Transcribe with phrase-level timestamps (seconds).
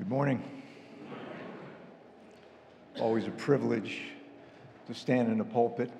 [0.00, 0.42] Good morning.
[2.98, 4.00] Always a privilege
[4.86, 5.92] to stand in a pulpit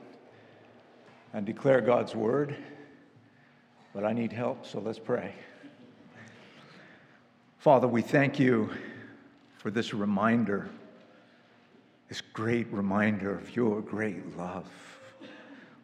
[1.34, 2.56] and declare God's word,
[3.92, 5.34] but I need help, so let's pray.
[7.58, 8.70] Father, we thank you
[9.58, 10.70] for this reminder,
[12.08, 14.64] this great reminder of your great love,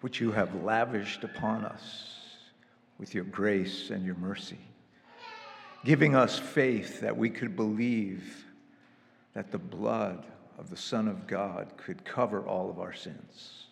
[0.00, 2.16] which you have lavished upon us
[2.98, 4.56] with your grace and your mercy
[5.86, 8.44] giving us faith that we could believe
[9.34, 10.26] that the blood
[10.58, 13.66] of the Son of God could cover all of our sins.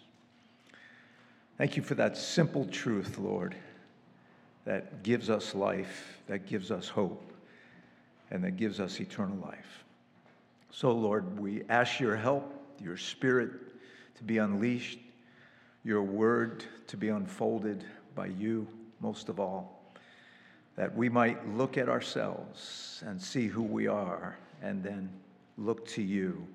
[1.59, 3.57] Thank you for that simple truth, Lord,
[4.65, 7.33] that gives us life, that gives us hope,
[8.31, 9.85] and that gives us eternal life.
[10.71, 13.51] So, Lord, we ask your help, your spirit
[14.19, 15.01] to be unleashed,
[15.83, 17.85] your word to be unfolded
[18.15, 18.69] by you
[19.01, 19.74] most of all
[20.77, 25.09] that we might look at ourselves and see who we are, and then
[25.57, 26.47] look to you,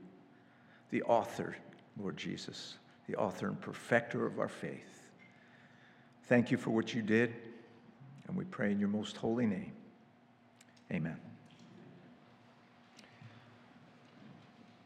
[0.91, 1.55] the author,
[1.97, 5.11] Lord Jesus, the author and perfecter of our faith.
[6.23, 7.33] Thank you for what you did,
[8.27, 9.71] and we pray in your most holy name.
[10.91, 11.17] Amen.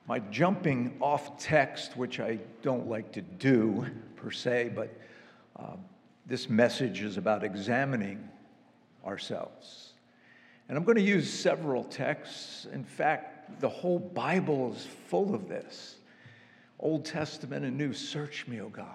[0.08, 4.96] My jumping off text, which I don't like to do per se, but
[5.58, 5.78] uh,
[6.26, 8.30] this message is about examining
[9.06, 9.94] ourselves.
[10.70, 12.68] And I'm going to use several texts.
[12.72, 15.98] In fact, the whole Bible is full of this
[16.80, 17.94] Old Testament and New.
[17.94, 18.88] Search me, O God,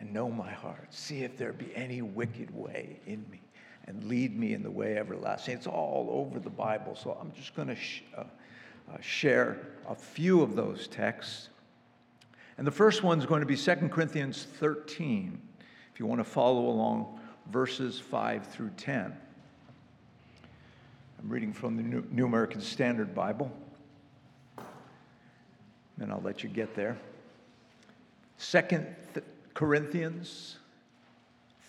[0.00, 0.92] and know my heart.
[0.92, 3.40] See if there be any wicked way in me,
[3.86, 5.54] and lead me in the way everlasting.
[5.54, 6.96] It's all over the Bible.
[6.96, 8.24] So I'm just going to sh- uh,
[8.92, 11.48] uh, share a few of those texts.
[12.58, 15.40] And the first one is going to be 2 Corinthians 13,
[15.92, 19.16] if you want to follow along verses 5 through 10.
[21.18, 23.50] I'm reading from the New American Standard Bible,
[25.98, 26.98] and I'll let you get there.
[28.36, 28.86] Second
[29.54, 30.56] Corinthians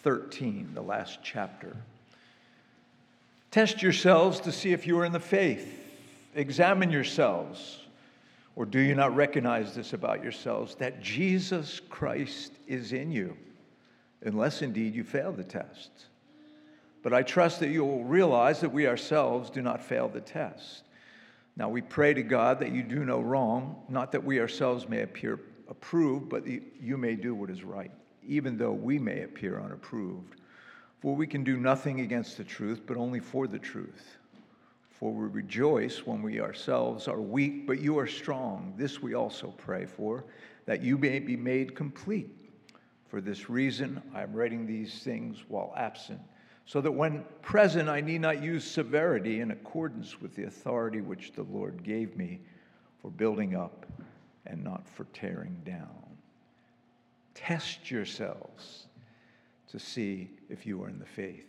[0.03, 1.75] 13, the last chapter.
[3.51, 5.79] Test yourselves to see if you are in the faith.
[6.35, 7.79] Examine yourselves.
[8.57, 13.38] Or do you not recognize this about yourselves that Jesus Christ is in you?
[14.25, 15.91] Unless indeed you fail the test.
[17.03, 20.84] But I trust that you will realize that we ourselves do not fail the test.
[21.56, 25.02] Now we pray to God that you do no wrong, not that we ourselves may
[25.02, 27.91] appear approved, but that you may do what is right,
[28.28, 30.42] even though we may appear unapproved.
[31.00, 34.18] For we can do nothing against the truth, but only for the truth.
[34.90, 38.74] For we rejoice when we ourselves are weak, but you are strong.
[38.78, 40.25] This we also pray for,
[40.66, 42.44] that you may be made complete
[43.15, 46.19] for this reason, I am writing these things while absent,
[46.65, 51.31] so that when present, I need not use severity in accordance with the authority which
[51.31, 52.41] the Lord gave me
[53.01, 53.85] for building up
[54.45, 55.95] and not for tearing down.
[57.35, 58.87] Test yourselves
[59.69, 61.47] to see if you are in the faith.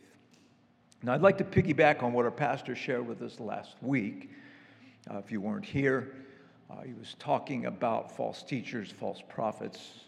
[1.03, 4.31] Now, I'd like to piggyback on what our pastor shared with us last week.
[5.11, 6.15] Uh, if you weren't here,
[6.71, 10.06] uh, he was talking about false teachers, false prophets,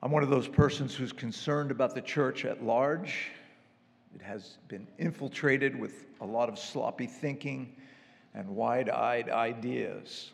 [0.00, 3.32] I'm one of those persons who's concerned about the church at large.
[4.14, 7.74] It has been infiltrated with a lot of sloppy thinking
[8.32, 10.30] and wide eyed ideas.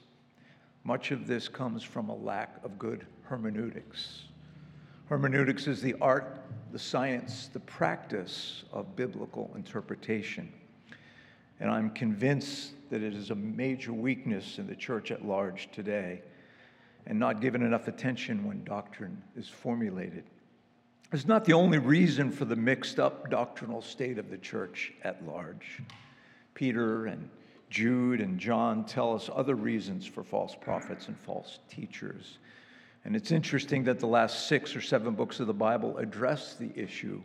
[0.85, 4.25] Much of this comes from a lack of good hermeneutics.
[5.09, 10.53] Hermeneutics is the art, the science, the practice of biblical interpretation.
[11.61, 16.21] And I'm convinced that it is a major weakness in the church at large today
[17.07, 20.25] and not given enough attention when doctrine is formulated.
[21.13, 25.25] It's not the only reason for the mixed up doctrinal state of the church at
[25.27, 25.81] large.
[26.55, 27.29] Peter and
[27.71, 32.39] Jude and John tell us other reasons for false prophets and false teachers.
[33.05, 36.71] And it's interesting that the last six or seven books of the Bible address the
[36.75, 37.21] issue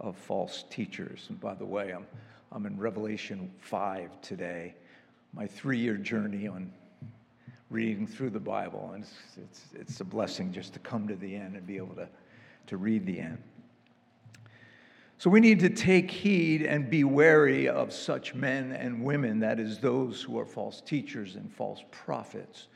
[0.00, 1.26] of false teachers.
[1.28, 2.06] And by the way, I'm,
[2.52, 4.74] I'm in Revelation 5 today,
[5.34, 6.72] my three year journey on
[7.70, 8.90] reading through the Bible.
[8.94, 11.94] And it's, it's, it's a blessing just to come to the end and be able
[11.96, 12.08] to,
[12.68, 13.38] to read the end.
[15.18, 19.58] So we need to take heed and be wary of such men and women, that
[19.58, 22.68] is, those who are false teachers and false prophets.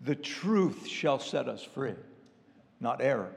[0.00, 1.94] The truth shall set us free,
[2.80, 3.30] not error.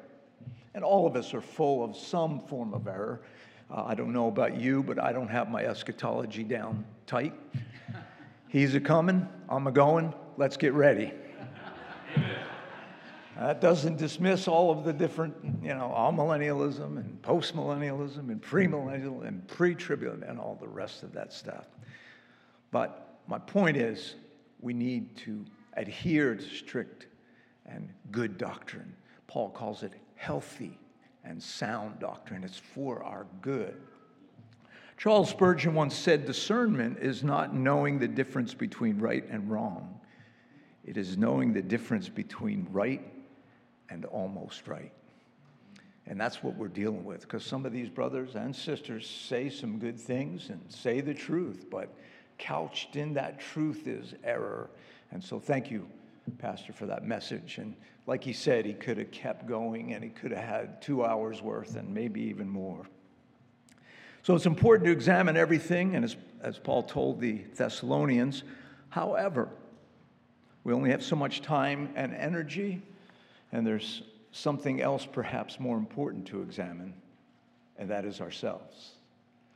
[0.74, 3.22] And all of us are full of some form of error.
[3.70, 7.34] Uh, I don't know about you, but I don't have my eschatology down tight.
[8.48, 11.12] He's a coming, I'm a going, let's get ready.
[13.38, 19.48] That doesn't dismiss all of the different, you know, amillennialism and postmillennialism and premillennial and
[19.48, 21.66] pre-tribulation and all the rest of that stuff.
[22.72, 24.16] But my point is,
[24.60, 27.06] we need to adhere to strict
[27.68, 28.96] and good doctrine.
[29.28, 30.80] Paul calls it healthy
[31.24, 32.44] and sound doctrine.
[32.44, 33.76] It's for our good.
[34.98, 39.97] Charles Spurgeon once said discernment is not knowing the difference between right and wrong,
[40.88, 43.02] it is knowing the difference between right
[43.90, 44.92] and almost right.
[46.08, 49.78] And that's what we're dealing with because some of these brothers and sisters say some
[49.78, 51.94] good things and say the truth, but
[52.38, 54.70] couched in that truth is error.
[55.12, 55.86] And so, thank you,
[56.38, 57.58] Pastor, for that message.
[57.58, 57.76] And
[58.06, 61.42] like he said, he could have kept going and he could have had two hours
[61.42, 62.86] worth and maybe even more.
[64.24, 68.44] So, it's important to examine everything, and as, as Paul told the Thessalonians,
[68.90, 69.50] however,
[70.68, 72.82] we only have so much time and energy,
[73.54, 74.04] and there's
[74.34, 76.94] something else perhaps more important to examine,
[77.78, 78.96] and that is ourselves.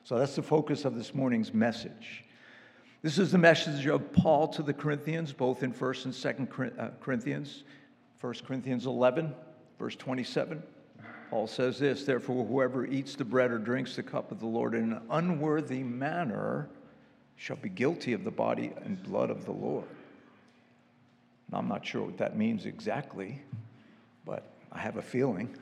[0.05, 2.23] So that's the focus of this morning's message.
[3.01, 6.13] This is the message of Paul to the Corinthians, both in 1st and
[6.47, 7.65] 2nd uh, Corinthians.
[8.21, 9.35] 1 Corinthians 11,
[9.79, 10.63] verse 27.
[11.29, 14.75] Paul says this Therefore, whoever eats the bread or drinks the cup of the Lord
[14.75, 16.69] in an unworthy manner
[17.35, 19.89] shall be guilty of the body and blood of the Lord.
[21.51, 23.41] Now, I'm not sure what that means exactly,
[24.25, 25.55] but I have a feeling.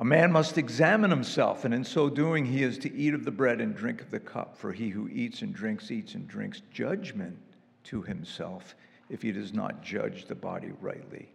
[0.00, 3.30] A man must examine himself, and in so doing, he is to eat of the
[3.30, 4.56] bread and drink of the cup.
[4.56, 7.38] For he who eats and drinks, eats and drinks judgment
[7.84, 8.74] to himself
[9.08, 11.28] if he does not judge the body rightly.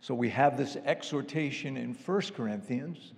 [0.00, 3.12] So we have this exhortation in 1 Corinthians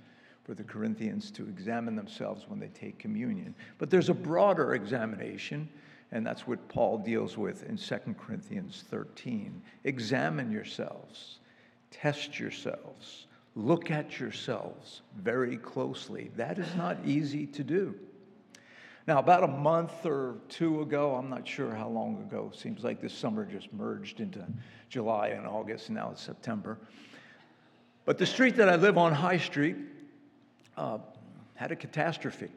[0.45, 3.55] for the Corinthians to examine themselves when they take communion.
[3.79, 5.69] But there's a broader examination,
[6.13, 9.63] and that's what Paul deals with in 2 Corinthians 13.
[9.85, 11.39] Examine yourselves
[11.91, 13.27] Test yourselves.
[13.55, 16.31] Look at yourselves very closely.
[16.37, 17.95] That is not easy to do.
[19.07, 23.01] Now, about a month or two ago, I'm not sure how long ago, seems like
[23.01, 24.45] this summer just merged into
[24.91, 26.77] July and August, and now it's September.
[28.05, 29.77] But the street that I live on, High Street,
[30.77, 30.99] uh,
[31.55, 32.51] had a catastrophe.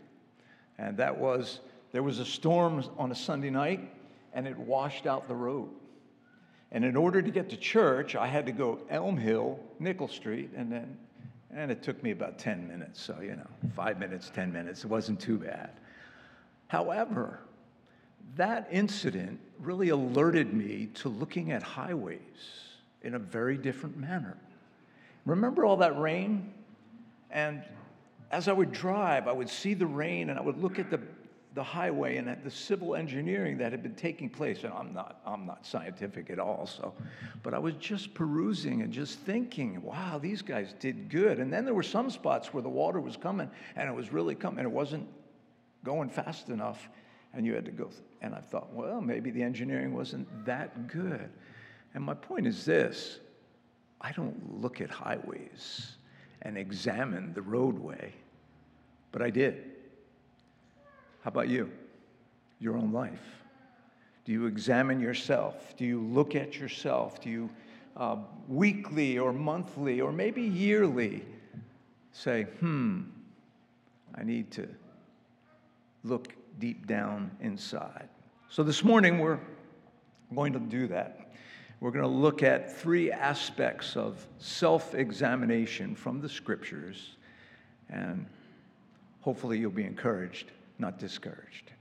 [0.78, 1.60] And that was
[1.92, 3.92] there was a storm on a Sunday night,
[4.34, 5.70] and it washed out the road.
[6.72, 10.52] And in order to get to church, I had to go Elm Hill, Nickel Street,
[10.56, 10.98] and then,
[11.54, 13.02] and it took me about 10 minutes.
[13.02, 15.72] So, you know, five minutes, 10 minutes, it wasn't too bad.
[16.68, 17.40] However,
[18.36, 22.20] that incident really alerted me to looking at highways
[23.02, 24.38] in a very different manner.
[25.26, 26.54] Remember all that rain?
[27.32, 27.64] And
[28.32, 31.00] as I would drive, I would see the rain and I would look at the
[31.56, 34.64] the highway and the civil engineering that had been taking place.
[34.64, 36.94] And I'm not, I'm not scientific at all, so,
[37.42, 41.40] but I was just perusing and just thinking, wow, these guys did good.
[41.40, 44.36] And then there were some spots where the water was coming and it was really
[44.36, 44.60] coming.
[44.60, 45.08] And it wasn't
[45.84, 46.88] going fast enough
[47.34, 47.90] and you had to go.
[48.22, 51.30] And I thought, well, maybe the engineering wasn't that good.
[51.94, 53.20] And my point is this
[54.02, 55.98] I don't look at highways
[56.44, 58.14] and examine the roadway,
[59.12, 59.64] but I did.
[61.22, 61.70] How about you?
[62.60, 63.44] Your own life?
[64.26, 65.76] Do you examine yourself?
[65.76, 67.20] Do you look at yourself?
[67.22, 67.50] Do you
[67.98, 68.18] uh,
[68.48, 71.26] weekly or monthly or maybe yearly
[72.12, 73.02] say, hmm,
[74.16, 74.68] I need to
[76.04, 78.08] look deep down inside?
[78.50, 79.40] So this morning we're
[80.34, 81.32] going to do that.
[81.82, 87.16] We're going to look at three aspects of self examination from the scriptures,
[87.90, 88.26] and
[89.22, 91.72] hopefully you'll be encouraged not discouraged.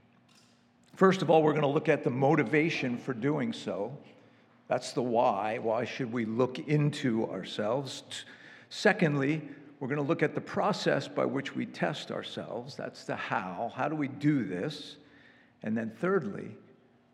[0.95, 3.97] First of all, we're going to look at the motivation for doing so.
[4.67, 5.57] That's the why.
[5.59, 8.03] Why should we look into ourselves?
[8.69, 9.41] Secondly,
[9.79, 12.75] we're going to look at the process by which we test ourselves.
[12.75, 13.71] That's the how.
[13.75, 14.97] How do we do this?
[15.63, 16.55] And then, thirdly,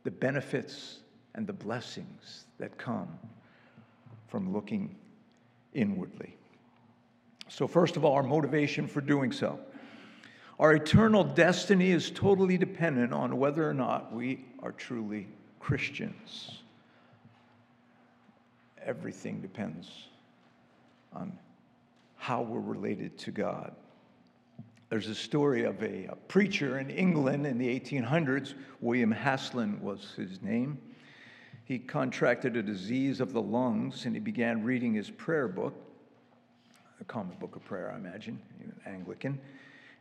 [0.04, 1.00] the benefits
[1.36, 3.08] and the blessings that come
[4.28, 4.96] from looking
[5.74, 6.36] inwardly.
[7.48, 9.60] So, first of all, our motivation for doing so.
[10.60, 15.28] Our eternal destiny is totally dependent on whether or not we are truly
[15.60, 16.60] Christians.
[18.82, 19.90] Everything depends
[21.14, 21.38] on
[22.16, 23.74] how we're related to God.
[24.90, 28.54] There's a story of a, a, preacher in England in the 1800s.
[28.80, 30.78] William Haslam was his name.
[31.66, 35.74] He contracted a disease of the lungs and he began reading his prayer book,
[37.02, 38.40] a common book of prayer, I imagine,
[38.86, 39.40] Anglican.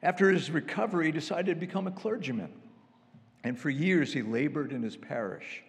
[0.04, 2.52] After his recovery, he decided to become a clergyman.
[3.42, 5.62] And for years, he labored in his parish,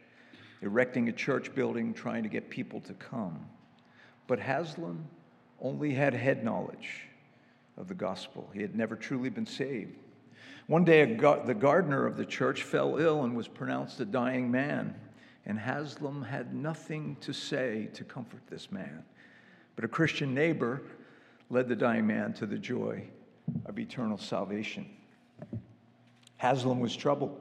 [0.62, 3.46] erecting a church building, trying to get people to come.
[4.28, 5.08] But Haslam
[5.62, 7.08] only had head knowledge
[7.78, 9.96] of the gospel, he had never truly been saved.
[10.68, 14.96] One day, the gardener of the church fell ill and was pronounced a dying man,
[15.46, 19.04] and Haslam had nothing to say to comfort this man.
[19.76, 20.82] But a Christian neighbor
[21.50, 23.08] led the dying man to the joy
[23.66, 24.86] of eternal salvation.
[26.38, 27.40] Haslam was troubled,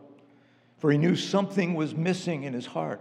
[0.79, 3.01] for he knew something was missing in his heart.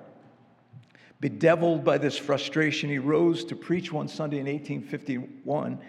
[1.20, 5.80] Bedeviled by this frustration, he rose to preach one Sunday in 1851,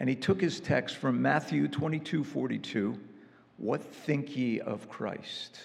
[0.00, 2.98] and he took his text from Matthew 22 42
[3.62, 5.60] what think ye of Christ?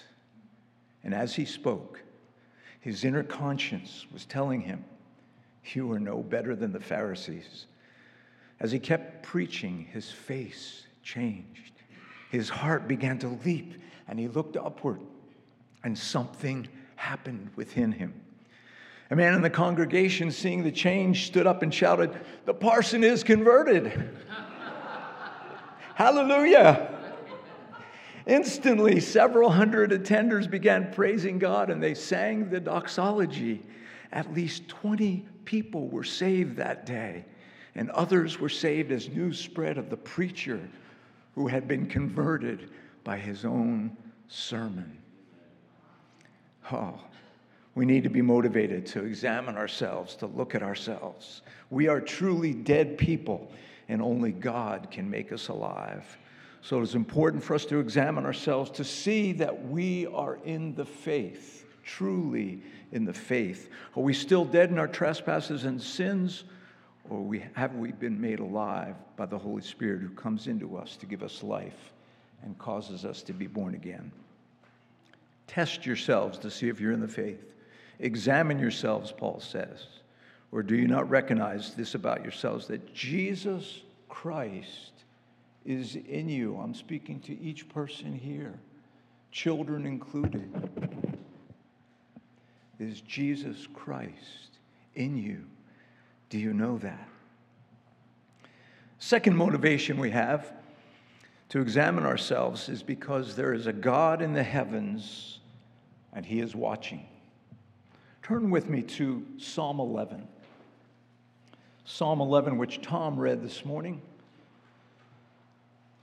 [1.02, 2.00] And as he spoke,
[2.80, 4.84] his inner conscience was telling him,
[5.72, 7.66] You are no better than the Pharisees.
[8.60, 11.72] As he kept preaching, his face changed.
[12.30, 13.74] His heart began to leap,
[14.06, 15.00] and he looked upward,
[15.82, 18.14] and something happened within him.
[19.10, 23.24] A man in the congregation, seeing the change, stood up and shouted, The parson is
[23.24, 24.10] converted.
[25.94, 26.94] Hallelujah.
[28.26, 33.64] Instantly, several hundred attenders began praising God and they sang the doxology.
[34.12, 37.24] At least 20 people were saved that day,
[37.74, 40.60] and others were saved as news spread of the preacher
[41.38, 42.68] who had been converted
[43.04, 44.98] by his own sermon.
[46.72, 46.98] Oh,
[47.76, 51.42] we need to be motivated to examine ourselves, to look at ourselves.
[51.70, 53.52] We are truly dead people,
[53.88, 56.18] and only God can make us alive.
[56.60, 60.74] So it is important for us to examine ourselves to see that we are in
[60.74, 63.70] the faith, truly in the faith.
[63.96, 66.42] Are we still dead in our trespasses and sins?
[67.08, 70.96] Or we, have we been made alive by the Holy Spirit who comes into us
[70.96, 71.92] to give us life
[72.42, 74.12] and causes us to be born again?
[75.46, 77.42] Test yourselves to see if you're in the faith.
[78.00, 79.86] Examine yourselves, Paul says.
[80.52, 84.92] Or do you not recognize this about yourselves that Jesus Christ
[85.68, 86.56] is in you.
[86.56, 88.58] I'm speaking to each person here,
[89.30, 90.50] children included.
[92.78, 94.58] Is Jesus Christ
[94.94, 95.44] in you?
[96.30, 97.08] Do you know that?
[98.98, 100.52] Second motivation we have
[101.50, 105.38] to examine ourselves is because there is a God in the heavens
[106.12, 107.06] and he is watching.
[108.22, 110.26] Turn with me to Psalm 11.
[111.84, 114.02] Psalm 11, which Tom read this morning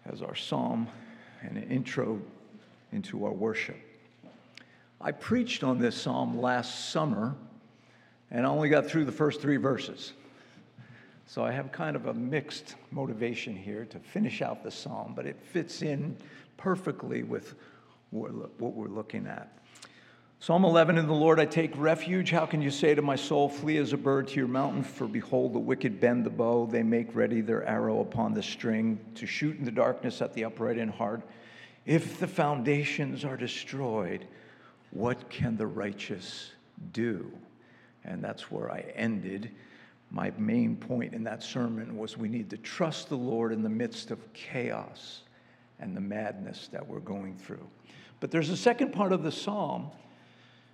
[0.05, 0.87] as our psalm
[1.41, 2.19] and an intro
[2.91, 3.77] into our worship.
[4.99, 7.35] I preached on this psalm last summer
[8.31, 10.13] and I only got through the first three verses.
[11.27, 15.25] So I have kind of a mixed motivation here to finish out the psalm, but
[15.25, 16.17] it fits in
[16.57, 17.55] perfectly with
[18.11, 19.51] what we're looking at.
[20.39, 22.29] Psalm 11 In the Lord I take refuge.
[22.29, 24.83] How can you say to my soul, Flee as a bird to your mountain?
[24.83, 26.67] For behold, the wicked bend the bow.
[26.67, 30.43] They make ready their arrow upon the string to shoot in the darkness at the
[30.43, 31.23] upright in heart.
[31.85, 34.27] If the foundations are destroyed,
[34.91, 36.51] what can the righteous
[36.91, 37.31] do?
[38.05, 39.51] And that's where I ended.
[40.11, 43.69] My main point in that sermon was we need to trust the Lord in the
[43.69, 45.21] midst of chaos
[45.79, 47.67] and the madness that we're going through.
[48.19, 49.91] But there's a second part of the psalm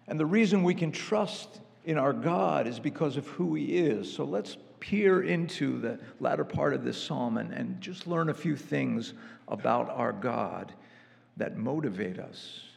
[0.08, 4.12] and the reason we can trust in our God is because of who He is.
[4.12, 8.34] So let's peer into the latter part of this psalm and, and just learn a
[8.34, 9.14] few things
[9.48, 10.74] about our God
[11.38, 12.71] that motivate us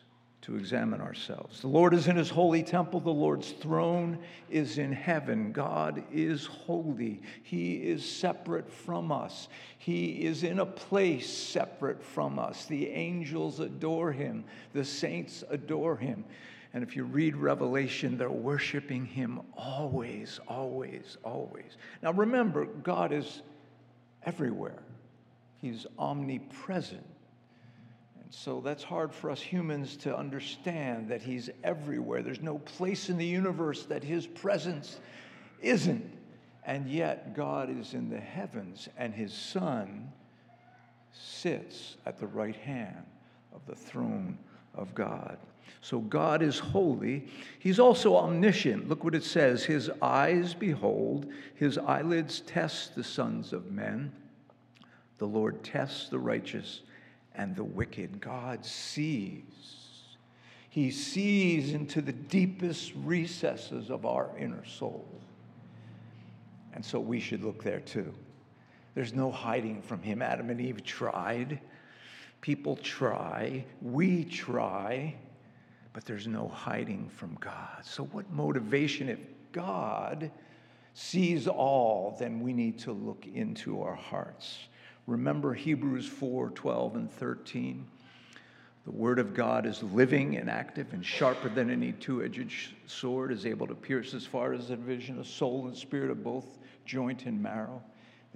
[0.44, 1.60] to examine ourselves.
[1.62, 3.00] The Lord is in his holy temple.
[3.00, 4.18] The Lord's throne
[4.50, 5.52] is in heaven.
[5.52, 7.22] God is holy.
[7.42, 9.48] He is separate from us.
[9.78, 12.66] He is in a place separate from us.
[12.66, 16.24] The angels adore him, the saints adore him.
[16.74, 21.78] And if you read Revelation, they're worshiping him always, always, always.
[22.02, 23.40] Now remember, God is
[24.24, 24.82] everywhere,
[25.62, 27.06] he's omnipresent.
[28.36, 32.20] So that's hard for us humans to understand that he's everywhere.
[32.20, 34.98] There's no place in the universe that his presence
[35.62, 36.04] isn't.
[36.66, 40.12] And yet, God is in the heavens, and his Son
[41.12, 43.04] sits at the right hand
[43.54, 44.36] of the throne
[44.74, 45.38] of God.
[45.80, 47.28] So God is holy.
[47.60, 48.88] He's also omniscient.
[48.88, 54.12] Look what it says His eyes behold, His eyelids test the sons of men.
[55.18, 56.80] The Lord tests the righteous
[57.34, 58.20] and the wicked.
[58.20, 59.42] God sees.
[60.70, 65.06] He sees into the deepest recesses of our inner soul.
[66.72, 68.12] And so we should look there too.
[68.94, 70.22] There's no hiding from Him.
[70.22, 71.60] Adam and Eve tried.
[72.40, 73.64] People try.
[73.80, 75.14] We try
[75.94, 77.82] but there's no hiding from God.
[77.84, 79.20] So, what motivation if
[79.52, 80.30] God
[80.92, 84.58] sees all, then we need to look into our hearts.
[85.06, 87.86] Remember Hebrews 4 12 and 13.
[88.84, 93.32] The Word of God is living and active and sharper than any two edged sword,
[93.32, 96.58] is able to pierce as far as the division of soul and spirit of both
[96.84, 97.82] joint and marrow,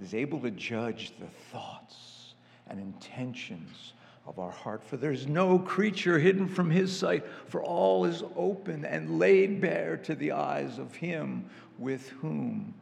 [0.01, 2.33] is able to judge the thoughts
[2.67, 3.93] and intentions
[4.25, 4.83] of our heart.
[4.83, 9.97] For there's no creature hidden from his sight, for all is open and laid bare
[9.97, 12.73] to the eyes of him with whom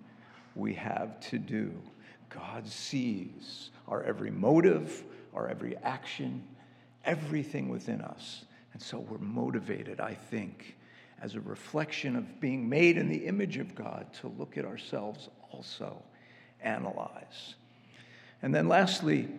[0.55, 1.73] we have to do.
[2.29, 5.03] God sees our every motive,
[5.33, 6.43] our every action
[7.07, 8.45] everything within us.
[8.73, 10.75] And so we're motivated, I think,
[11.21, 15.29] as a reflection of being made in the image of God, to look at ourselves
[15.51, 16.03] also,
[16.61, 17.55] analyze.
[18.43, 19.29] And then lastly,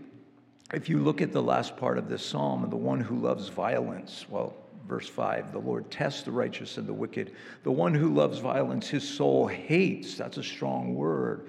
[0.73, 4.27] if you look at the last part of this psalm, the one who loves violence,
[4.29, 4.55] well,
[4.89, 7.33] verse 5 the Lord tests the righteous and the wicked.
[7.63, 10.17] The one who loves violence, his soul hates.
[10.17, 11.49] That's a strong word,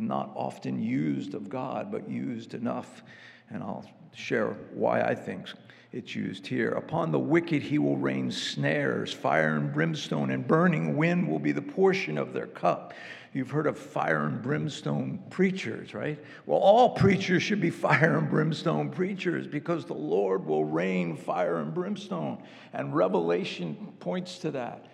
[0.00, 3.02] not often used of God, but used enough.
[3.50, 5.46] And I'll share why I think
[5.92, 6.70] it's used here.
[6.70, 11.52] Upon the wicked he will rain snares, fire and brimstone, and burning wind will be
[11.52, 12.94] the portion of their cup.
[13.32, 16.18] You've heard of fire and brimstone preachers, right?
[16.46, 21.58] Well, all preachers should be fire and brimstone preachers because the Lord will rain fire
[21.58, 22.42] and brimstone.
[22.72, 24.86] And Revelation points to that.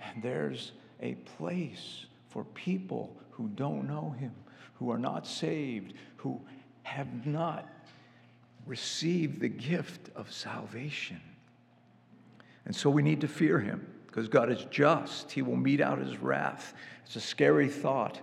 [0.00, 4.34] And there's a place for people who don't know Him,
[4.74, 6.40] who are not saved, who
[6.82, 7.68] have not
[8.66, 11.20] received the gift of salvation.
[12.64, 15.32] And so we need to fear him because God is just.
[15.32, 16.74] He will mete out his wrath.
[17.04, 18.20] It's a scary thought,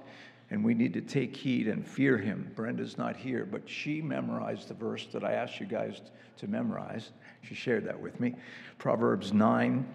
[0.50, 2.52] and we need to take heed and fear him.
[2.56, 6.02] Brenda's not here, but she memorized the verse that I asked you guys
[6.38, 7.12] to memorize.
[7.44, 8.36] She shared that with me.
[8.78, 9.88] Proverbs 9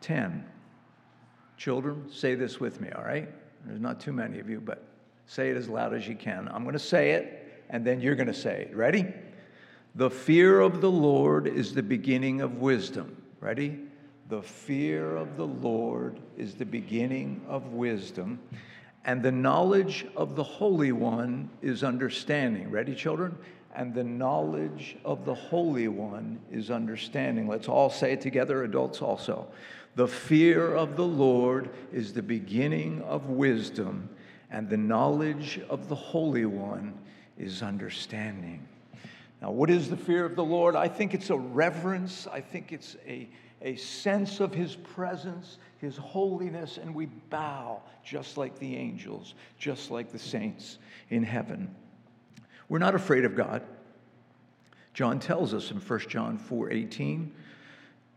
[0.00, 0.44] 10.
[1.56, 3.28] Children, say this with me, all right?
[3.64, 4.84] There's not too many of you, but
[5.26, 6.48] say it as loud as you can.
[6.48, 8.76] I'm going to say it, and then you're going to say it.
[8.76, 9.06] Ready?
[9.94, 13.22] The fear of the Lord is the beginning of wisdom.
[13.40, 13.78] Ready?
[14.28, 18.38] The fear of the Lord is the beginning of wisdom,
[19.04, 22.70] and the knowledge of the Holy One is understanding.
[22.70, 23.36] Ready, children?
[23.78, 27.46] And the knowledge of the Holy One is understanding.
[27.46, 29.46] Let's all say it together, adults also.
[29.94, 34.08] The fear of the Lord is the beginning of wisdom,
[34.50, 36.92] and the knowledge of the Holy One
[37.38, 38.66] is understanding.
[39.40, 40.74] Now, what is the fear of the Lord?
[40.74, 43.28] I think it's a reverence, I think it's a,
[43.62, 49.92] a sense of His presence, His holiness, and we bow just like the angels, just
[49.92, 50.78] like the saints
[51.10, 51.72] in heaven.
[52.68, 53.62] We're not afraid of God.
[54.94, 57.32] John tells us in 1 John 4 18,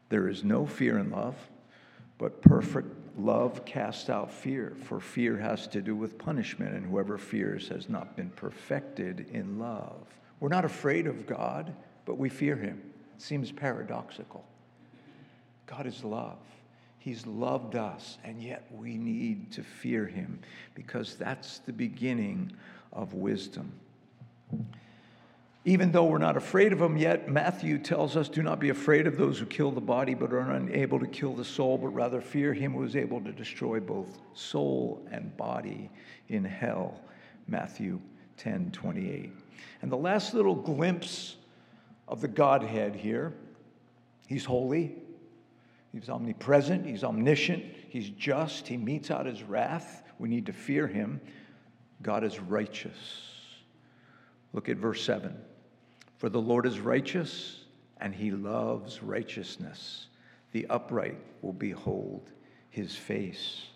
[0.10, 1.36] there is no fear in love,
[2.18, 2.88] but perfect
[3.18, 7.88] love casts out fear, for fear has to do with punishment, and whoever fears has
[7.88, 10.08] not been perfected in love.
[10.40, 11.74] We're not afraid of God,
[12.06, 12.82] but we fear him.
[13.16, 14.44] It seems paradoxical.
[15.66, 16.40] God is love.
[16.98, 20.40] He's loved us, and yet we need to fear him
[20.76, 22.52] because that's the beginning
[22.92, 23.72] of wisdom.
[25.64, 29.06] Even though we're not afraid of them yet, Matthew tells us do not be afraid
[29.06, 32.20] of those who kill the body but are unable to kill the soul, but rather
[32.20, 35.92] fear him who is able to destroy both soul and body
[36.30, 37.00] in hell.
[37.48, 38.00] Matthew
[38.38, 39.32] 10 28.
[39.84, 41.36] And the last little glimpse
[42.08, 43.34] of the Godhead here
[44.28, 44.96] He's holy,
[45.92, 50.04] He's omnipresent, He's omniscient, He's just, He metes out His wrath.
[50.20, 51.20] We need to fear Him.
[52.02, 53.31] God is righteous.
[54.54, 55.36] Look at verse 7.
[56.18, 57.64] For the Lord is righteous,
[58.00, 60.08] and He loves righteousness.
[60.52, 62.30] The upright will behold
[62.70, 63.68] His face.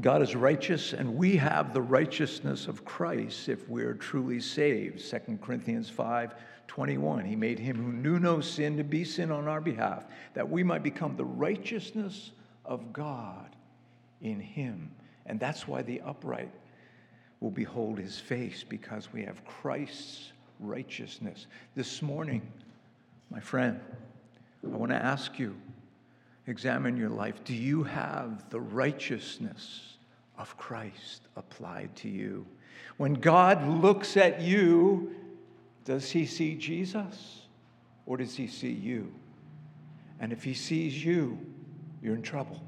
[0.00, 4.98] God is righteous, and we have the righteousness of Christ if we're truly saved.
[5.08, 6.34] 2 Corinthians 5
[6.66, 7.24] 21.
[7.24, 10.64] He made him who knew no sin to be sin on our behalf, that we
[10.64, 12.32] might become the righteousness
[12.64, 13.54] of God
[14.20, 14.90] in him.
[15.26, 16.50] And that's why the upright
[17.40, 21.46] will behold his face, because we have Christ's righteousness.
[21.74, 22.42] This morning,
[23.30, 23.80] my friend,
[24.64, 25.54] I want to ask you
[26.46, 27.42] examine your life.
[27.44, 29.96] Do you have the righteousness
[30.38, 32.46] of Christ applied to you?
[32.96, 35.14] When God looks at you,
[35.84, 37.42] does he see Jesus
[38.06, 39.12] or does he see you?
[40.20, 41.38] And if he sees you,
[42.02, 42.62] you're in trouble.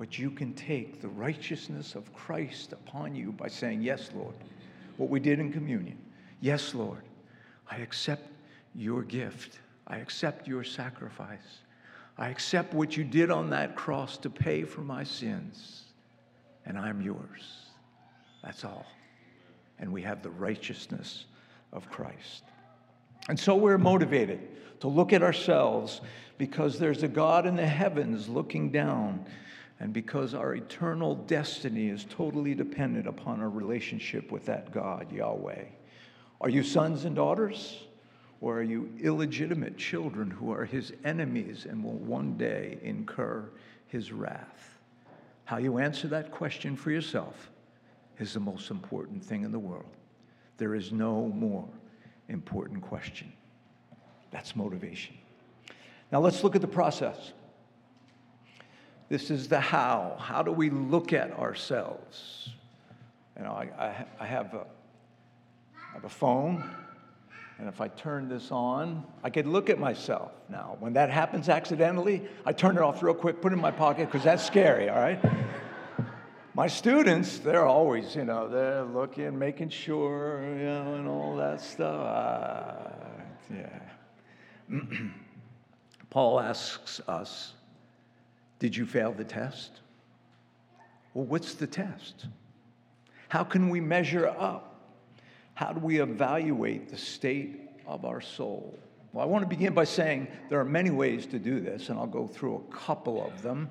[0.00, 4.34] But you can take the righteousness of Christ upon you by saying, Yes, Lord.
[4.96, 5.98] What we did in communion.
[6.40, 7.02] Yes, Lord.
[7.70, 8.26] I accept
[8.74, 9.58] your gift.
[9.86, 11.58] I accept your sacrifice.
[12.16, 15.82] I accept what you did on that cross to pay for my sins,
[16.64, 17.66] and I'm yours.
[18.42, 18.86] That's all.
[19.78, 21.26] And we have the righteousness
[21.74, 22.44] of Christ.
[23.28, 24.40] And so we're motivated
[24.80, 26.00] to look at ourselves
[26.38, 29.26] because there's a God in the heavens looking down,
[29.80, 35.64] and because our eternal destiny is totally dependent upon our relationship with that God, Yahweh.
[36.42, 37.80] Are you sons and daughters?
[38.42, 43.50] Or are you illegitimate children who are his enemies and will one day incur
[43.86, 44.78] his wrath?
[45.44, 47.50] How you answer that question for yourself
[48.18, 49.96] is the most important thing in the world.
[50.56, 51.68] There is no more
[52.28, 53.32] important question.
[54.30, 55.16] That's motivation.
[56.12, 57.32] Now let's look at the process.
[59.10, 60.16] This is the how.
[60.20, 62.48] How do we look at ourselves?
[63.36, 64.64] You know, I, I, I have, a,
[65.74, 66.64] I have a phone,
[67.58, 70.30] and if I turn this on, I could look at myself.
[70.48, 73.72] Now, when that happens accidentally, I turn it off real quick, put it in my
[73.72, 75.18] pocket, because that's scary, all right?
[76.54, 81.60] my students, they're always, you know, they're looking, making sure, you know, and all that
[81.60, 82.06] stuff.
[82.06, 83.56] Uh,
[84.70, 84.78] yeah.
[86.10, 87.54] Paul asks us,
[88.60, 89.80] Did you fail the test?
[91.14, 92.26] Well, what's the test?
[93.28, 94.76] How can we measure up?
[95.54, 98.78] How do we evaluate the state of our soul?
[99.12, 101.98] Well, I want to begin by saying there are many ways to do this, and
[101.98, 103.70] I'll go through a couple of them.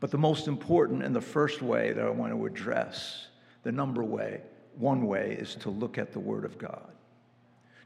[0.00, 3.28] But the most important and the first way that I want to address,
[3.62, 4.40] the number way,
[4.76, 6.92] one way, is to look at the Word of God.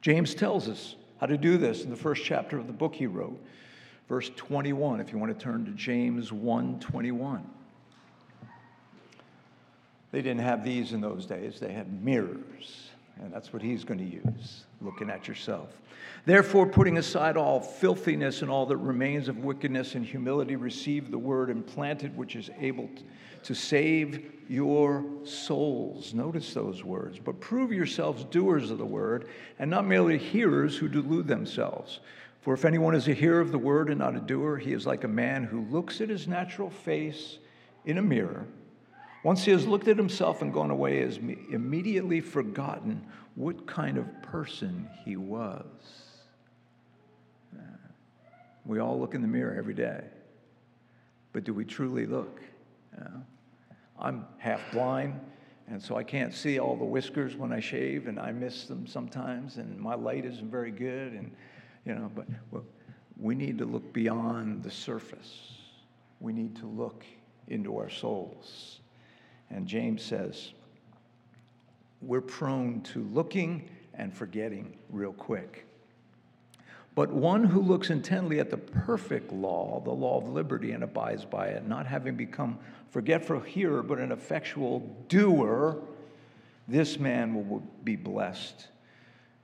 [0.01, 3.07] James tells us how to do this in the first chapter of the book he
[3.07, 3.39] wrote,
[4.09, 7.45] verse 21, if you want to turn to James 1 21.
[10.11, 12.89] They didn't have these in those days, they had mirrors.
[13.21, 15.77] And that's what he's going to use, looking at yourself.
[16.25, 21.19] Therefore, putting aside all filthiness and all that remains of wickedness and humility, receive the
[21.19, 22.89] word implanted, which is able
[23.43, 26.15] to save your souls.
[26.15, 27.19] Notice those words.
[27.19, 32.01] But prove yourselves doers of the word, and not merely hearers who delude themselves.
[32.41, 34.87] For if anyone is a hearer of the word and not a doer, he is
[34.87, 37.39] like a man who looks at his natural face
[37.85, 38.47] in a mirror
[39.25, 44.07] once he has looked at himself and gone away, has immediately forgotten what kind of
[44.23, 45.65] person he was.
[48.65, 50.05] We all look in the mirror every day,
[51.33, 52.41] but do we truly look?
[52.99, 53.19] Uh,
[53.99, 55.19] I'm half blind,
[55.69, 58.87] and so I can't see all the whiskers when I shave, and I miss them
[58.87, 61.35] sometimes, and my light isn't very good, and
[61.85, 62.11] you know.
[62.15, 62.65] But well,
[63.19, 65.53] we need to look beyond the surface.
[66.21, 67.05] We need to look
[67.49, 68.81] into our souls.
[69.51, 70.53] And James says,
[72.03, 75.67] we're prone to looking and forgetting real quick.
[76.95, 81.25] But one who looks intently at the perfect law, the law of liberty, and abides
[81.25, 82.59] by it, not having become
[82.91, 85.77] forgetful hearer, but an effectual doer,
[86.67, 88.69] this man will be blessed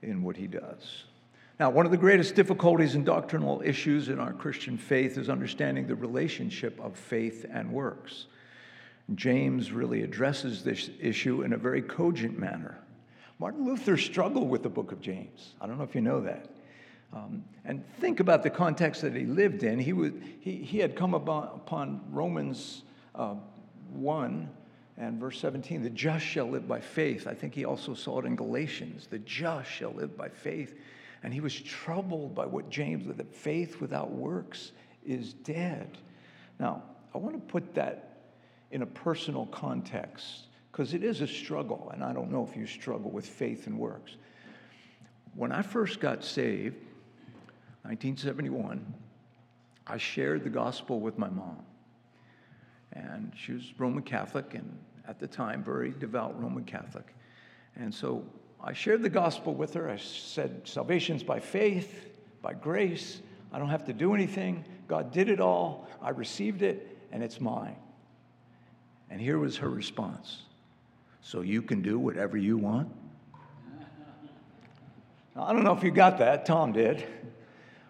[0.03, 1.05] in what he does.
[1.61, 5.87] Now, one of the greatest difficulties and doctrinal issues in our Christian faith is understanding
[5.87, 8.27] the relationship of faith and works.
[9.15, 12.79] James really addresses this issue in a very cogent manner.
[13.39, 15.55] Martin Luther struggled with the book of James.
[15.61, 16.51] I don't know if you know that.
[17.13, 19.79] Um, and think about the context that he lived in.
[19.79, 22.83] He, was, he, he had come upon Romans
[23.15, 23.37] uh,
[23.93, 24.49] 1
[24.97, 27.29] and verse 17 the just shall live by faith.
[27.29, 30.75] I think he also saw it in Galatians the just shall live by faith.
[31.25, 34.73] And he was troubled by what James, that faith without works
[35.07, 35.97] is dead.
[36.61, 36.83] Now,
[37.15, 38.19] I want to put that
[38.71, 42.67] in a personal context because it is a struggle, and I don't know if you
[42.67, 44.17] struggle with faith and works.
[45.35, 46.77] When I first got saved,
[47.85, 48.95] 1971,
[49.87, 51.65] I shared the gospel with my mom.
[52.93, 57.15] And she was Roman Catholic, and at the time, very devout Roman Catholic.
[57.77, 58.25] And so
[58.67, 59.91] I shared the gospel with her.
[59.91, 62.09] I said, Salvation's by faith,
[62.41, 63.21] by grace.
[63.53, 64.65] I don't have to do anything.
[64.89, 65.87] God did it all.
[66.01, 67.77] I received it, and it's mine.
[69.11, 70.43] And here was her response
[71.21, 72.89] So you can do whatever you want?
[75.37, 77.05] Now, I don't know if you got that, Tom did,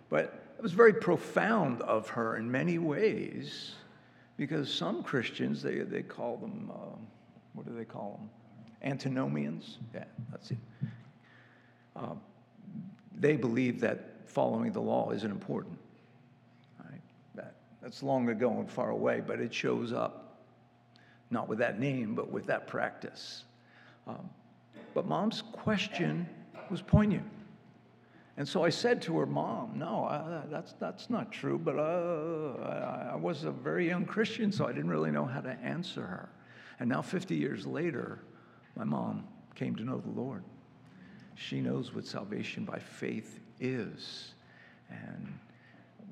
[0.08, 3.74] but it was very profound of her in many ways
[4.36, 6.96] because some Christians, they, they call them, uh,
[7.52, 8.30] what do they call them?
[8.84, 9.78] Antinomians?
[9.94, 10.58] Yeah, that's it.
[11.96, 12.14] Uh,
[13.16, 15.78] they believe that following the law isn't important.
[16.78, 17.00] Right?
[17.34, 20.38] That, that's long ago and far away, but it shows up
[21.30, 23.44] not with that name, but with that practice.
[24.06, 24.28] Um,
[24.92, 26.28] but mom's question
[26.70, 27.24] was poignant.
[28.36, 32.62] And so I said to her, Mom, no, uh, that's, that's not true, but uh,
[32.62, 36.02] I, I was a very young Christian, so I didn't really know how to answer
[36.02, 36.28] her.
[36.80, 38.18] And now, 50 years later,
[38.76, 40.42] my mom came to know the Lord.
[41.34, 44.34] She knows what salvation by faith is.
[44.90, 45.38] And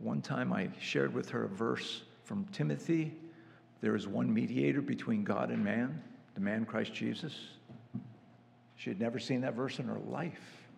[0.01, 3.15] one time I shared with her a verse from Timothy
[3.83, 6.01] there is one mediator between God and man,
[6.35, 7.35] the man Christ Jesus.
[8.77, 10.69] She had never seen that verse in her life.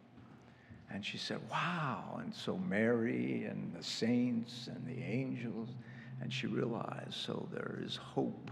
[0.90, 2.20] And she said, Wow.
[2.23, 5.68] And so Mary and the saints and the angels,
[6.23, 8.51] and she realized, so there is hope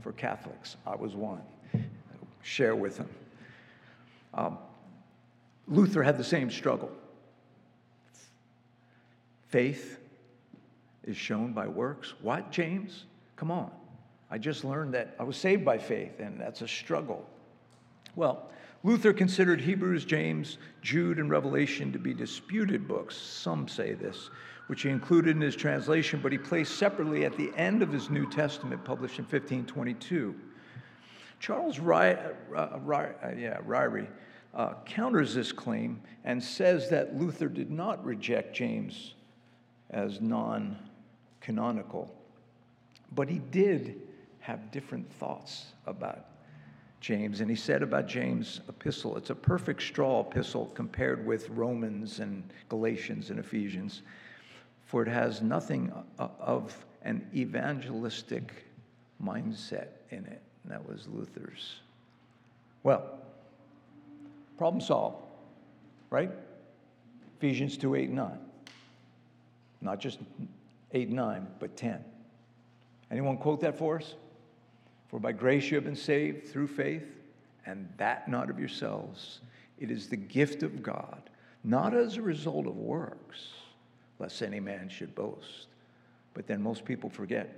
[0.00, 0.76] for Catholics.
[0.86, 1.42] I was one.
[2.42, 3.08] Share with them.
[4.34, 4.58] Um,
[5.68, 6.90] Luther had the same struggle.
[9.48, 9.98] Faith
[11.04, 12.14] is shown by works.
[12.20, 13.04] What, James?
[13.36, 13.70] Come on.
[14.30, 17.26] I just learned that I was saved by faith, and that's a struggle.
[18.14, 18.48] Well,
[18.82, 23.16] Luther considered Hebrews, James, Jude, and Revelation to be disputed books.
[23.16, 24.30] Some say this,
[24.68, 28.08] which he included in his translation, but he placed separately at the end of his
[28.08, 30.34] New Testament, published in 1522.
[31.40, 32.12] Charles Ry,
[32.54, 34.06] uh, Ry, uh, yeah, Ryrie
[34.54, 39.14] uh, counters this claim and says that Luther did not reject James
[39.88, 40.78] as non
[41.40, 42.14] canonical,
[43.12, 44.02] but he did
[44.40, 46.26] have different thoughts about
[47.00, 47.40] James.
[47.40, 52.44] And he said about James' epistle, it's a perfect straw epistle compared with Romans and
[52.68, 54.02] Galatians and Ephesians,
[54.84, 58.66] for it has nothing of an evangelistic
[59.22, 60.42] mindset in it.
[60.62, 61.80] And that was Luther's.
[62.82, 63.18] Well,
[64.56, 65.24] problem solved,
[66.10, 66.30] right?
[67.38, 68.38] Ephesians 2 8 9.
[69.80, 70.18] Not just
[70.92, 72.04] 8 9, but 10.
[73.10, 74.14] Anyone quote that for us?
[75.08, 77.06] For by grace you have been saved through faith,
[77.66, 79.40] and that not of yourselves.
[79.78, 81.30] It is the gift of God,
[81.64, 83.48] not as a result of works,
[84.18, 85.66] lest any man should boast.
[86.34, 87.56] But then most people forget.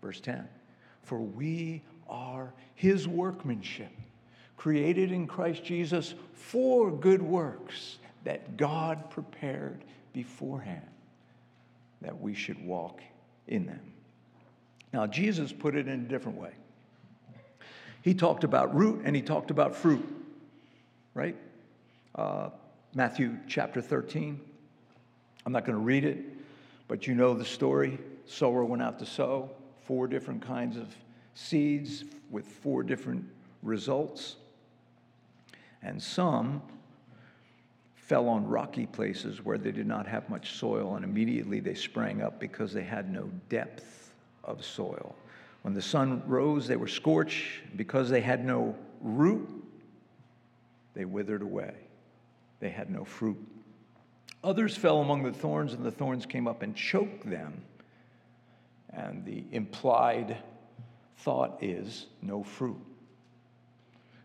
[0.00, 0.48] Verse 10
[1.02, 1.82] For we
[2.14, 3.90] are his workmanship,
[4.56, 10.86] created in Christ Jesus for good works that God prepared beforehand
[12.00, 13.00] that we should walk
[13.48, 13.80] in them.
[14.92, 16.52] Now, Jesus put it in a different way.
[18.02, 20.06] He talked about root and he talked about fruit,
[21.14, 21.36] right?
[22.14, 22.50] Uh,
[22.94, 24.40] Matthew chapter 13.
[25.46, 26.18] I'm not going to read it,
[26.86, 27.98] but you know the story.
[28.26, 29.50] Sower went out to sow,
[29.84, 30.94] four different kinds of
[31.34, 33.24] seeds with four different
[33.62, 34.36] results.
[35.82, 36.62] And some
[37.96, 42.22] fell on rocky places where they did not have much soil, and immediately they sprang
[42.22, 44.12] up because they had no depth
[44.44, 45.14] of soil.
[45.62, 47.62] When the sun rose, they were scorched.
[47.76, 49.48] Because they had no root,
[50.94, 51.74] they withered away.
[52.60, 53.38] They had no fruit.
[54.42, 57.62] Others fell among the thorns, and the thorns came up and choked them.
[58.90, 60.36] And the implied
[61.18, 62.80] thought is no fruit,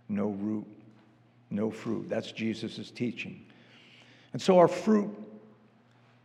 [0.08, 0.68] no root,
[1.50, 2.10] no fruit.
[2.10, 3.46] That's Jesus' teaching.
[4.34, 5.16] And so our fruit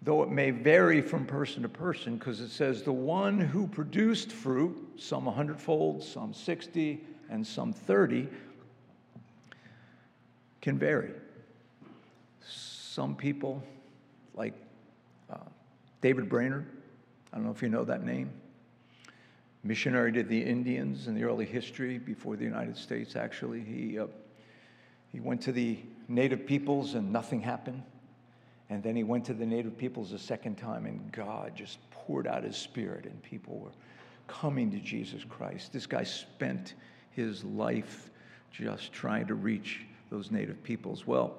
[0.05, 4.31] though it may vary from person to person, because it says the one who produced
[4.31, 8.29] fruit, some a hundredfold, some 60, and some 30,
[10.61, 11.11] can vary.
[12.47, 13.63] Some people,
[14.35, 14.53] like
[15.33, 15.39] uh,
[16.03, 16.67] David Brainerd,
[17.33, 18.31] I don't know if you know that name,
[19.65, 23.61] missionary to the Indians in the early history before the United States, actually.
[23.61, 24.07] He, uh,
[25.11, 27.83] he went to the native peoples and nothing happened.
[28.71, 32.27] And then he went to the native peoples a second time, and God just poured
[32.27, 33.73] out his spirit, and people were
[34.27, 35.73] coming to Jesus Christ.
[35.73, 36.75] This guy spent
[37.11, 38.11] his life
[38.51, 41.07] just trying to reach those native peoples.
[41.07, 41.37] Well,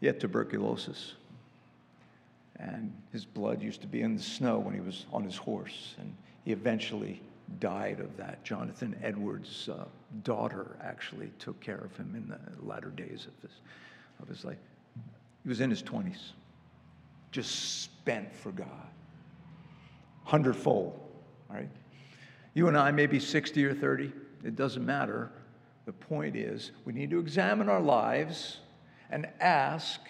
[0.00, 1.14] he had tuberculosis,
[2.58, 5.94] and his blood used to be in the snow when he was on his horse,
[5.98, 6.14] and
[6.52, 7.22] eventually
[7.60, 8.44] died of that.
[8.44, 9.84] Jonathan Edwards' uh,
[10.22, 13.58] daughter actually took care of him in the latter days of his,
[14.20, 14.58] of his life.
[15.42, 16.32] He was in his 20s,
[17.30, 18.86] just spent for God,
[20.24, 20.98] hundredfold,
[21.48, 21.68] right?
[22.54, 24.12] You and I may be 60 or 30,
[24.44, 25.30] it doesn't matter.
[25.86, 28.58] The point is, we need to examine our lives
[29.10, 30.00] and ask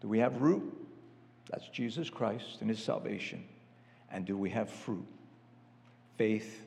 [0.00, 0.62] do we have root?
[1.50, 3.44] That's Jesus Christ and his salvation.
[4.10, 5.06] And do we have fruit?
[6.16, 6.64] Faith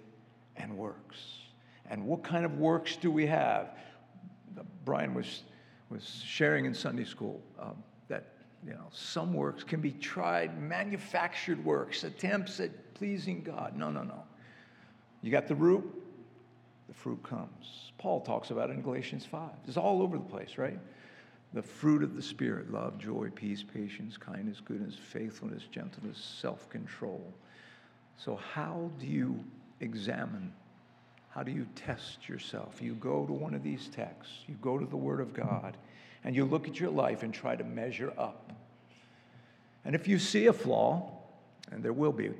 [0.55, 1.17] and works.
[1.89, 3.77] And what kind of works do we have?
[4.85, 5.43] Brian was
[5.91, 8.29] was sharing in Sunday school um, that
[8.65, 13.75] you know some works can be tried, manufactured works, attempts at pleasing God.
[13.75, 14.23] No, no, no.
[15.21, 15.83] You got the root,
[16.87, 17.91] the fruit comes.
[17.97, 19.49] Paul talks about it in Galatians 5.
[19.67, 20.79] It's all over the place, right?
[21.53, 27.33] The fruit of the Spirit love, joy, peace, patience, kindness, goodness, faithfulness, gentleness, self control.
[28.17, 29.43] So, how do you
[29.79, 30.53] examine
[31.29, 32.81] How do you test yourself?
[32.81, 35.77] You go to one of these texts, you go to the Word of God,
[36.23, 38.51] and you look at your life and try to measure up.
[39.85, 41.11] And if you see a flaw,
[41.71, 42.31] and there will be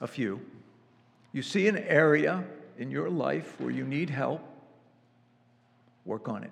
[0.00, 0.40] a few,
[1.32, 2.42] you see an area
[2.78, 4.42] in your life where you need help,
[6.04, 6.50] work on it.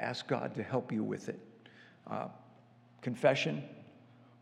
[0.00, 1.38] Ask God to help you with it.
[2.10, 2.28] Uh,
[3.02, 3.62] confession,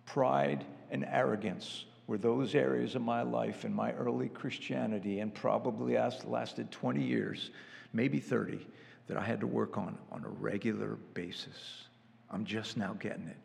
[0.07, 5.99] pride, and arrogance were those areas of my life in my early Christianity and probably
[6.25, 7.51] lasted 20 years,
[7.93, 8.67] maybe 30,
[9.09, 11.89] that I had to work on on a regular basis.
[12.31, 13.37] I'm just now getting it.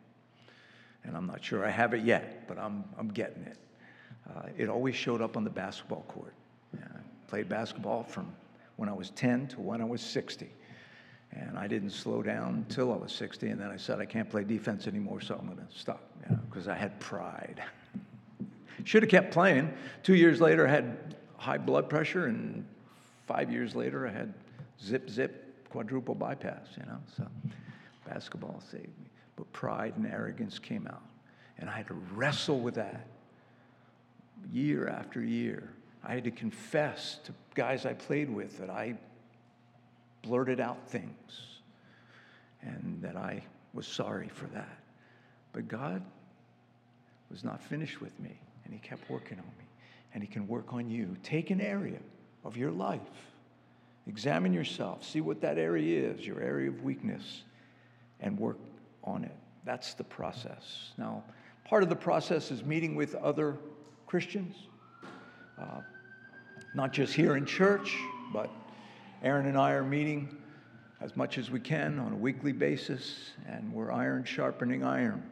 [1.04, 3.58] And I'm not sure I have it yet, but I'm, I'm getting it.
[4.28, 6.32] Uh, it always showed up on the basketball court.
[6.74, 6.86] I
[7.28, 8.32] played basketball from
[8.76, 10.50] when I was 10 to when I was 60.
[11.34, 13.48] And I didn't slow down until I was 60.
[13.48, 16.02] And then I said, I can't play defense anymore, so I'm going to stop,
[16.48, 17.62] because you know, I had pride.
[18.84, 19.72] Should have kept playing.
[20.02, 22.64] Two years later, I had high blood pressure, and
[23.26, 24.32] five years later, I had
[24.82, 26.98] zip, zip, quadruple bypass, you know.
[27.16, 27.26] So
[28.06, 29.10] basketball saved me.
[29.36, 31.02] But pride and arrogance came out.
[31.58, 33.06] And I had to wrestle with that
[34.52, 35.70] year after year.
[36.04, 38.94] I had to confess to guys I played with that I
[40.24, 41.60] blurted out things
[42.62, 43.42] and that I
[43.74, 44.78] was sorry for that.
[45.52, 46.02] But God
[47.30, 49.64] was not finished with me and He kept working on me.
[50.14, 51.16] And He can work on you.
[51.22, 51.98] Take an area
[52.44, 53.00] of your life,
[54.06, 57.42] examine yourself, see what that area is, your area of weakness,
[58.20, 58.58] and work
[59.02, 59.34] on it.
[59.64, 60.92] That's the process.
[60.96, 61.24] Now,
[61.64, 63.56] part of the process is meeting with other
[64.06, 64.54] Christians,
[65.58, 65.80] uh,
[66.74, 67.96] not just here in church,
[68.32, 68.50] but
[69.22, 70.28] Aaron and I are meeting
[71.00, 75.22] as much as we can on a weekly basis, and we're iron sharpening iron.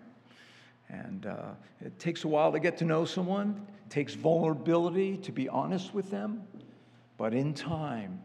[0.88, 5.33] And uh, it takes a while to get to know someone, it takes vulnerability to
[5.33, 6.42] be honest with them.
[7.16, 8.23] But in time,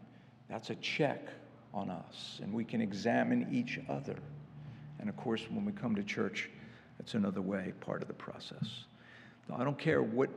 [0.48, 1.28] that's a check
[1.72, 4.16] on us, and we can examine each other.
[5.00, 6.50] And of course, when we come to church,
[6.98, 8.84] that's another way, part of the process.
[9.54, 10.28] I don't care what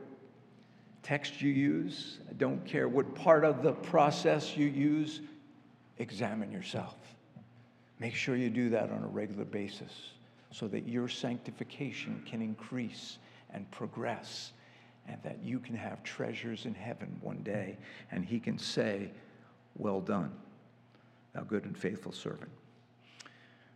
[1.02, 5.20] text you use, I don't care what part of the process you use,
[5.98, 6.96] examine yourself.
[7.98, 10.10] Make sure you do that on a regular basis
[10.50, 13.18] so that your sanctification can increase
[13.52, 14.52] and progress
[15.08, 17.76] and that you can have treasures in heaven one day
[18.10, 19.10] and he can say,
[19.76, 20.32] Well done,
[21.32, 22.50] thou good and faithful servant.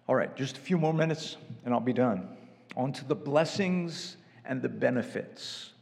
[0.09, 2.29] All right, just a few more minutes and I'll be done.
[2.77, 5.73] On to the blessings and the benefits.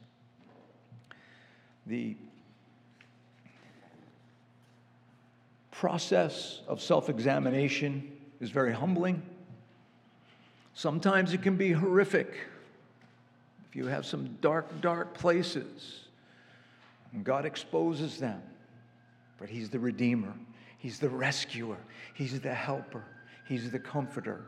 [1.86, 2.16] The
[5.70, 9.22] process of self examination is very humbling
[10.74, 12.34] Sometimes it can be horrific.
[13.68, 16.00] If you have some dark, dark places,
[17.12, 18.42] and God exposes them.
[19.38, 20.32] But He's the Redeemer,
[20.78, 21.78] He's the rescuer,
[22.14, 23.04] He's the helper,
[23.48, 24.44] He's the comforter.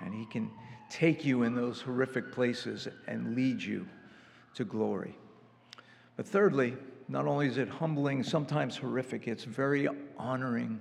[0.00, 0.50] And He can
[0.90, 3.86] take you in those horrific places and lead you
[4.54, 5.14] to glory.
[6.18, 6.74] But thirdly,
[7.06, 9.86] not only is it humbling, sometimes horrific, it's very
[10.18, 10.80] honoring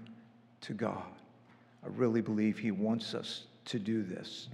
[0.62, 1.12] to God.
[1.86, 4.48] I really believe He wants us to do this.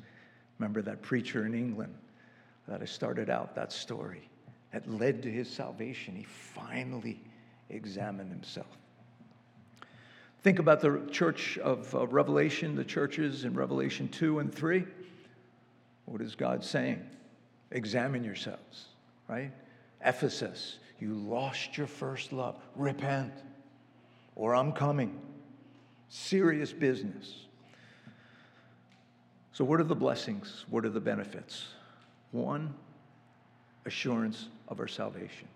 [0.59, 1.95] Remember that preacher in England
[2.67, 4.27] that I started out that story
[4.73, 6.17] that led to his salvation.
[6.17, 7.21] He finally
[7.69, 8.67] examined himself.
[10.41, 14.83] Think about the church of uh, Revelation, the churches in Revelation 2 and 3.
[16.07, 17.01] What is God saying?
[17.71, 18.87] Examine yourselves,
[19.29, 19.53] right?
[20.03, 22.57] Ephesus, you lost your first love.
[22.75, 23.33] Repent,
[24.35, 25.19] or I'm coming.
[26.09, 27.45] Serious business.
[29.53, 30.65] So, what are the blessings?
[30.69, 31.67] What are the benefits?
[32.31, 32.73] One,
[33.85, 35.47] assurance of our salvation.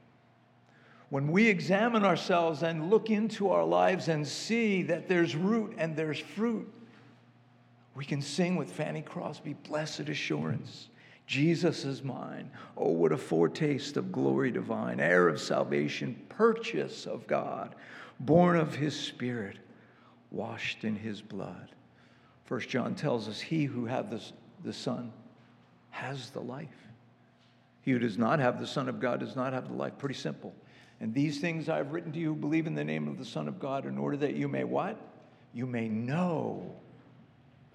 [1.09, 5.95] When we examine ourselves and look into our lives and see that there's root and
[5.95, 6.71] there's fruit,
[7.95, 10.89] we can sing with Fanny Crosby, Blessed Assurance.
[11.27, 12.49] Jesus is mine.
[12.77, 17.75] Oh, what a foretaste of glory divine, heir of salvation, purchase of God,
[18.21, 19.57] born of his Spirit,
[20.31, 21.69] washed in his blood.
[22.45, 24.23] First John tells us, He who hath the,
[24.63, 25.11] the Son
[25.89, 26.69] has the life.
[27.81, 29.97] He who does not have the Son of God does not have the life.
[29.97, 30.55] Pretty simple.
[31.01, 33.25] And these things I have written to you who believe in the name of the
[33.25, 34.97] Son of God, in order that you may what?
[35.53, 36.73] You may know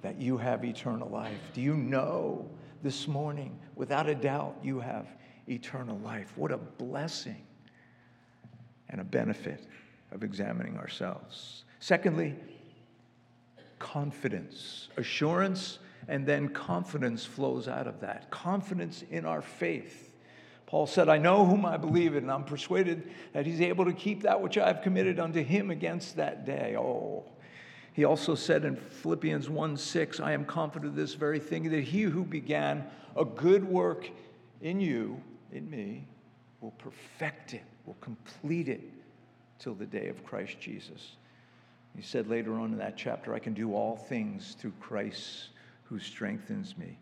[0.01, 1.39] that you have eternal life.
[1.53, 2.49] Do you know
[2.83, 5.07] this morning, without a doubt, you have
[5.49, 6.33] eternal life?
[6.37, 7.45] What a blessing
[8.89, 9.67] and a benefit
[10.11, 11.65] of examining ourselves.
[11.81, 12.35] Secondly,
[13.79, 15.79] confidence, assurance,
[16.09, 18.31] and then confidence flows out of that.
[18.31, 20.11] Confidence in our faith.
[20.67, 23.93] Paul said, I know whom I believe in, and I'm persuaded that he's able to
[23.93, 26.77] keep that which I have committed unto him against that day.
[26.79, 27.25] Oh.
[27.93, 31.85] He also said in Philippians 1 6, I am confident of this very thing, that
[31.85, 32.85] he who began
[33.17, 34.09] a good work
[34.63, 35.21] in you,
[35.53, 36.07] in me,
[36.61, 38.81] will perfect it, will complete it
[39.59, 41.17] till the day of Christ Jesus.
[41.95, 45.49] He said later on in that chapter, I can do all things through Christ
[45.85, 46.99] who strengthens me.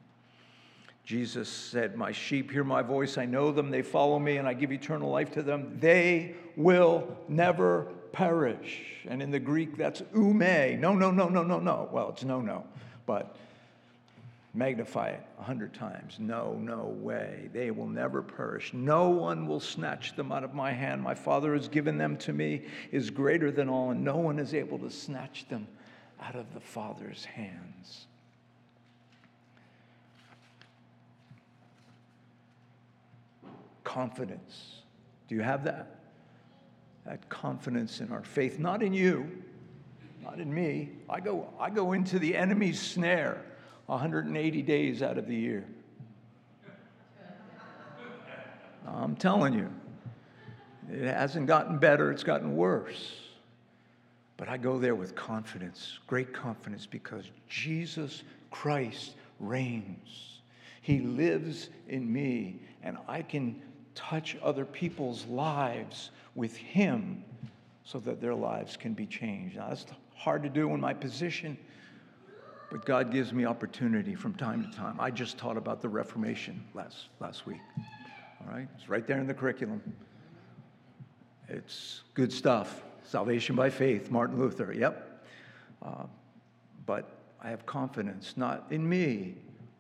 [1.05, 4.55] Jesus said, My sheep hear my voice, I know them, they follow me, and I
[4.55, 5.79] give eternal life to them.
[5.79, 8.81] They will never perish.
[9.09, 10.77] And in the Greek, that's ou me.
[10.79, 11.89] No, no, no, no, no, no.
[11.93, 12.65] Well, it's no, no,
[13.07, 13.37] but
[14.53, 16.17] magnify it a hundred times.
[16.19, 17.51] No, no way.
[17.53, 18.73] They will never perish.
[18.75, 21.03] No one will snatch them out of my hand.
[21.03, 24.55] My Father has given them to me, is greater than all, and no one is
[24.55, 25.67] able to snatch them
[26.21, 28.07] out of the Father's hands.
[33.91, 34.83] confidence.
[35.27, 36.00] Do you have that?
[37.07, 39.43] That confidence in our faith, not in you,
[40.23, 40.91] not in me.
[41.09, 43.43] I go, I go into the enemy's snare
[43.87, 45.65] 180 days out of the year.
[48.87, 49.71] I'm telling you,
[50.91, 53.17] it hasn't gotten better, it's gotten worse.
[54.37, 60.41] But I go there with confidence, great confidence, because Jesus Christ reigns.
[60.81, 63.61] He lives in me, and I can
[63.95, 67.23] touch other people's lives with Him
[67.85, 69.57] so that their lives can be changed.
[69.57, 69.85] Now, that's
[70.17, 71.59] hard to do in my position,
[72.71, 74.99] but God gives me opportunity from time to time.
[74.99, 77.61] I just taught about the Reformation last, last week.
[78.41, 78.67] All right?
[78.79, 79.83] It's right there in the curriculum.
[81.47, 82.85] It's good stuff.
[83.05, 85.27] Salvation by faith, Martin Luther, yep.
[85.83, 86.05] Uh,
[86.87, 89.35] but I have confidence, not in me,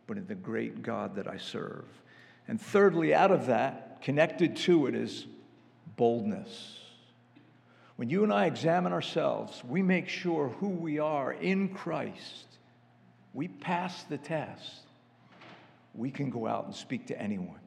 [0.06, 1.86] but in the great God that I serve.
[2.48, 5.26] And thirdly, out of that, connected to it is
[6.00, 6.78] boldness.
[7.96, 12.46] When you and I examine ourselves, we make sure who we are in Christ.
[13.34, 14.86] We pass the test.
[15.94, 17.60] We can go out and speak to anyone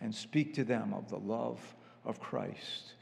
[0.00, 1.60] and speak to them of the love
[2.04, 2.94] of Christ,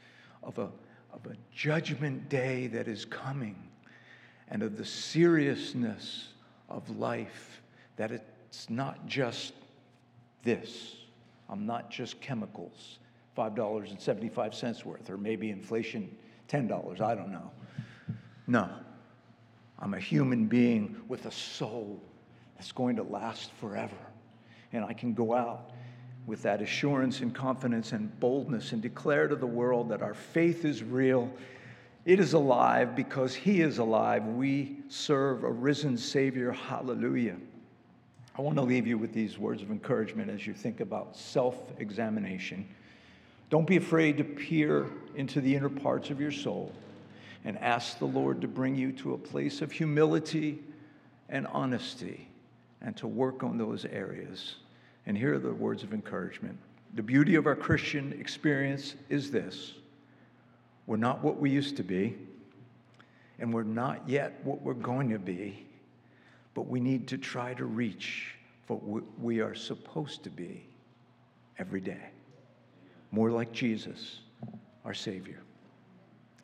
[0.43, 0.69] of a,
[1.11, 3.55] of a judgment day that is coming,
[4.49, 6.27] and of the seriousness
[6.69, 7.63] of life,
[7.95, 9.53] that it's not just
[10.43, 10.95] this.
[11.49, 12.99] I'm not just chemicals,
[13.37, 16.15] $5.75 worth, or maybe inflation
[16.49, 17.51] $10, I don't know.
[18.47, 18.69] No.
[19.79, 22.01] I'm a human being with a soul
[22.55, 23.95] that's going to last forever.
[24.71, 25.71] And I can go out
[26.25, 30.63] with that assurance and confidence and boldness and declare to the world that our faith
[30.63, 31.29] is real.
[32.05, 34.25] It is alive because He is alive.
[34.25, 36.51] We serve a risen Savior.
[36.51, 37.35] Hallelujah.
[38.37, 41.55] I want to leave you with these words of encouragement as you think about self
[41.79, 42.67] examination.
[43.53, 46.71] Don't be afraid to peer into the inner parts of your soul
[47.45, 50.57] and ask the Lord to bring you to a place of humility
[51.29, 52.27] and honesty
[52.81, 54.55] and to work on those areas.
[55.05, 56.57] And here are the words of encouragement.
[56.95, 59.73] The beauty of our Christian experience is this
[60.87, 62.17] we're not what we used to be,
[63.37, 65.67] and we're not yet what we're going to be
[66.55, 68.33] but we need to try to reach
[68.65, 68.81] what
[69.21, 70.65] we are supposed to be
[71.59, 72.12] every day.
[73.13, 74.21] More like Jesus,
[74.83, 75.43] our Savior.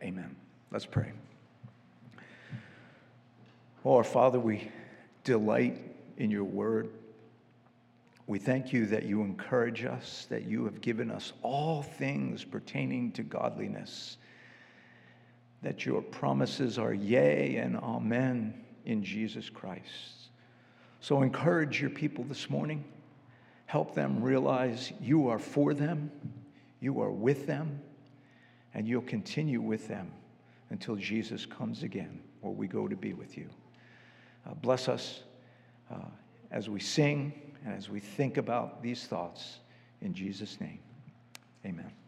[0.03, 0.35] Amen.
[0.69, 1.11] Let's pray.
[3.83, 4.69] Oh, our Father, we
[5.23, 5.79] delight
[6.17, 6.91] in your word.
[8.27, 13.13] We thank you that you encourage us, that you have given us all things pertaining
[13.13, 14.17] to godliness,
[15.63, 18.53] that your promises are yea and amen
[18.85, 20.29] in Jesus Christ.
[20.99, 22.83] So encourage your people this morning.
[23.65, 26.11] Help them realize you are for them,
[26.79, 27.81] you are with them,
[28.73, 30.11] and you'll continue with them
[30.69, 33.49] until Jesus comes again, or we go to be with you.
[34.45, 35.23] Uh, bless us
[35.91, 35.97] uh,
[36.51, 37.33] as we sing
[37.65, 39.59] and as we think about these thoughts.
[40.01, 40.79] In Jesus' name,
[41.65, 41.98] amen.